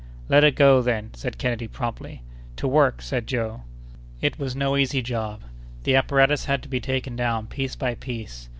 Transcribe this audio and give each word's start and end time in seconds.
"Let 0.29 0.43
it 0.43 0.55
go, 0.55 0.81
then!" 0.81 1.11
said 1.13 1.37
Kennedy, 1.37 1.67
promptly. 1.67 2.23
"To 2.55 2.67
work!" 2.67 3.03
said 3.03 3.27
Joe. 3.27 3.61
It 4.19 4.39
was 4.39 4.55
no 4.55 4.75
easy 4.75 5.03
job. 5.03 5.41
The 5.83 5.95
apparatus 5.95 6.45
had 6.45 6.63
to 6.63 6.67
be 6.69 6.79
taken 6.79 7.15
down 7.15 7.45
piece 7.45 7.75
by 7.75 7.93
piece. 7.93 8.49